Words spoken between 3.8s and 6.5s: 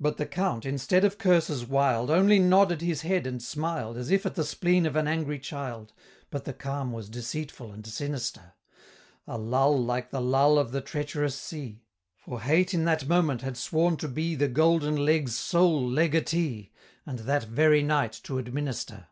As if at the spleen of an angry child; But